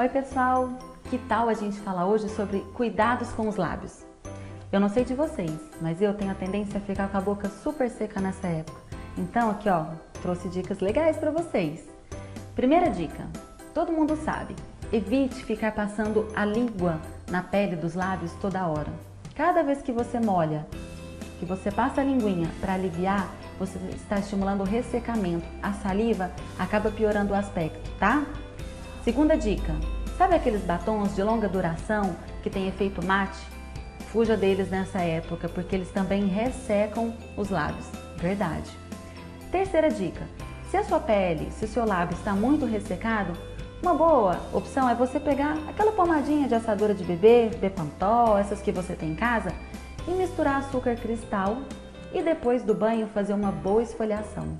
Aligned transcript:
Oi 0.00 0.08
pessoal, 0.08 0.70
que 1.10 1.18
tal 1.18 1.50
a 1.50 1.52
gente 1.52 1.78
falar 1.80 2.06
hoje 2.06 2.26
sobre 2.30 2.60
cuidados 2.72 3.28
com 3.32 3.46
os 3.46 3.56
lábios? 3.56 4.02
Eu 4.72 4.80
não 4.80 4.88
sei 4.88 5.04
de 5.04 5.12
vocês, 5.12 5.52
mas 5.78 6.00
eu 6.00 6.14
tenho 6.14 6.30
a 6.30 6.34
tendência 6.34 6.78
a 6.78 6.80
ficar 6.80 7.08
com 7.08 7.18
a 7.18 7.20
boca 7.20 7.50
super 7.50 7.90
seca 7.90 8.18
nessa 8.18 8.46
época. 8.46 8.80
Então 9.18 9.50
aqui 9.50 9.68
ó, 9.68 9.84
trouxe 10.22 10.48
dicas 10.48 10.80
legais 10.80 11.18
para 11.18 11.30
vocês. 11.30 11.86
Primeira 12.56 12.88
dica, 12.88 13.26
todo 13.74 13.92
mundo 13.92 14.16
sabe, 14.16 14.56
evite 14.90 15.44
ficar 15.44 15.72
passando 15.72 16.26
a 16.34 16.46
língua 16.46 16.98
na 17.30 17.42
pele 17.42 17.76
dos 17.76 17.94
lábios 17.94 18.32
toda 18.40 18.66
hora. 18.66 18.90
Cada 19.34 19.62
vez 19.62 19.82
que 19.82 19.92
você 19.92 20.18
molha, 20.18 20.66
que 21.38 21.44
você 21.44 21.70
passa 21.70 22.00
a 22.00 22.04
linguinha 22.04 22.50
para 22.58 22.72
aliviar, 22.72 23.28
você 23.58 23.78
está 23.94 24.18
estimulando 24.18 24.62
o 24.62 24.64
ressecamento. 24.64 25.44
A 25.62 25.74
saliva 25.74 26.30
acaba 26.58 26.90
piorando 26.90 27.34
o 27.34 27.36
aspecto, 27.36 27.90
tá? 27.98 28.24
Segunda 29.02 29.34
dica, 29.34 29.74
sabe 30.18 30.34
aqueles 30.34 30.60
batons 30.60 31.16
de 31.16 31.22
longa 31.22 31.48
duração 31.48 32.14
que 32.42 32.50
tem 32.50 32.68
efeito 32.68 33.02
mate? 33.02 33.40
Fuja 34.12 34.36
deles 34.36 34.68
nessa 34.68 35.00
época, 35.00 35.48
porque 35.48 35.74
eles 35.74 35.90
também 35.90 36.26
ressecam 36.26 37.14
os 37.34 37.48
lábios. 37.48 37.86
Verdade. 38.18 38.70
Terceira 39.50 39.88
dica, 39.88 40.28
se 40.70 40.76
a 40.76 40.84
sua 40.84 41.00
pele, 41.00 41.50
se 41.50 41.64
o 41.64 41.68
seu 41.68 41.86
lábio 41.86 42.14
está 42.14 42.34
muito 42.34 42.66
ressecado, 42.66 43.32
uma 43.82 43.94
boa 43.94 44.38
opção 44.52 44.86
é 44.86 44.94
você 44.94 45.18
pegar 45.18 45.56
aquela 45.66 45.92
pomadinha 45.92 46.46
de 46.46 46.54
assadura 46.54 46.92
de 46.92 47.02
bebê, 47.02 47.48
Bepantol, 47.58 48.36
essas 48.36 48.60
que 48.60 48.70
você 48.70 48.94
tem 48.94 49.12
em 49.12 49.16
casa, 49.16 49.50
e 50.06 50.10
misturar 50.10 50.56
açúcar 50.56 50.96
cristal 50.96 51.56
e 52.12 52.20
depois 52.20 52.62
do 52.62 52.74
banho 52.74 53.06
fazer 53.06 53.32
uma 53.32 53.50
boa 53.50 53.82
esfoliação 53.82 54.58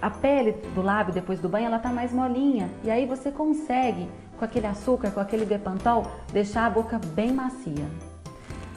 a 0.00 0.10
pele 0.10 0.52
do 0.74 0.82
lábio 0.82 1.12
depois 1.12 1.40
do 1.40 1.48
banho 1.48 1.66
ela 1.66 1.78
tá 1.78 1.90
mais 1.90 2.12
molinha 2.12 2.70
e 2.82 2.90
aí 2.90 3.06
você 3.06 3.30
consegue 3.30 4.08
com 4.38 4.44
aquele 4.44 4.66
açúcar, 4.66 5.10
com 5.10 5.20
aquele 5.20 5.44
Bepantol, 5.44 6.10
deixar 6.32 6.64
a 6.66 6.70
boca 6.70 6.98
bem 7.14 7.30
macia. 7.30 7.84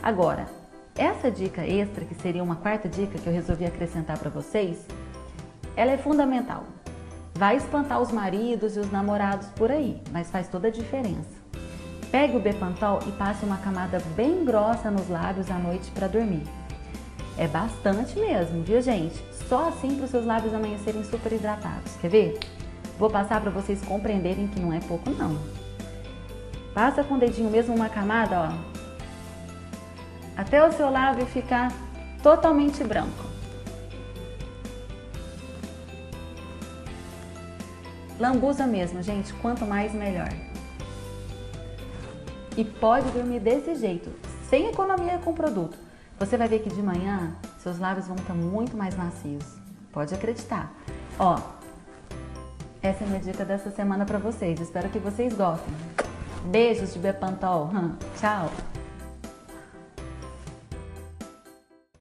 Agora, 0.01 0.45
essa 0.95 1.31
dica 1.31 1.65
extra, 1.65 2.03
que 2.03 2.13
seria 2.15 2.43
uma 2.43 2.57
quarta 2.57 2.89
dica 2.89 3.17
que 3.17 3.25
eu 3.25 3.33
resolvi 3.33 3.65
acrescentar 3.65 4.19
para 4.19 4.29
vocês, 4.29 4.85
ela 5.75 5.91
é 5.91 5.97
fundamental. 5.97 6.65
Vai 7.33 7.55
espantar 7.55 8.01
os 8.01 8.11
maridos 8.11 8.75
e 8.75 8.79
os 8.79 8.91
namorados 8.91 9.47
por 9.55 9.71
aí, 9.71 10.01
mas 10.11 10.29
faz 10.29 10.49
toda 10.49 10.67
a 10.67 10.71
diferença. 10.71 11.41
Pegue 12.11 12.37
o 12.37 12.41
Bepantol 12.41 12.99
e 13.07 13.11
passe 13.13 13.43
uma 13.43 13.57
camada 13.57 13.99
bem 14.15 14.45
grossa 14.45 14.91
nos 14.91 15.09
lábios 15.09 15.49
à 15.49 15.55
noite 15.55 15.89
para 15.91 16.07
dormir. 16.07 16.43
É 17.37 17.47
bastante 17.47 18.17
mesmo, 18.17 18.63
viu 18.63 18.81
gente? 18.81 19.23
Só 19.49 19.69
assim 19.69 19.95
para 19.95 20.05
os 20.05 20.11
seus 20.11 20.25
lábios 20.25 20.53
amanhecerem 20.53 21.03
super 21.03 21.31
hidratados. 21.31 21.95
Quer 21.99 22.09
ver? 22.09 22.39
Vou 22.99 23.09
passar 23.09 23.41
para 23.41 23.49
vocês 23.49 23.81
compreenderem 23.83 24.47
que 24.47 24.59
não 24.59 24.71
é 24.71 24.79
pouco 24.79 25.09
não. 25.09 25.37
Passa 26.73 27.03
com 27.03 27.15
o 27.15 27.19
dedinho 27.19 27.49
mesmo 27.49 27.75
uma 27.75 27.89
camada, 27.89 28.39
ó. 28.39 28.73
Até 30.37 30.65
o 30.65 30.71
seu 30.71 30.89
lábio 30.89 31.25
ficar 31.25 31.71
totalmente 32.21 32.83
branco. 32.83 33.25
Lambuza 38.19 38.65
mesmo, 38.67 39.01
gente. 39.01 39.33
Quanto 39.33 39.65
mais, 39.65 39.93
melhor. 39.93 40.29
E 42.55 42.63
pode 42.63 43.09
dormir 43.11 43.39
desse 43.39 43.75
jeito, 43.75 44.11
sem 44.49 44.69
economia 44.69 45.17
com 45.17 45.33
produto. 45.33 45.82
Você 46.19 46.37
vai 46.37 46.47
ver 46.47 46.59
que 46.59 46.69
de 46.69 46.81
manhã 46.81 47.35
seus 47.59 47.79
lábios 47.79 48.07
vão 48.07 48.15
estar 48.15 48.33
muito 48.33 48.77
mais 48.77 48.95
macios. 48.95 49.43
Pode 49.91 50.13
acreditar. 50.13 50.71
Ó, 51.19 51.39
essa 52.81 53.03
é 53.03 53.07
a 53.07 53.09
minha 53.09 53.21
dica 53.21 53.45
dessa 53.45 53.71
semana 53.71 54.05
para 54.05 54.19
vocês. 54.19 54.59
Espero 54.59 54.89
que 54.89 54.99
vocês 54.99 55.33
gostem. 55.33 55.73
Beijos 56.45 56.93
de 56.93 56.99
Bepantol. 56.99 57.69
Tchau! 58.19 58.49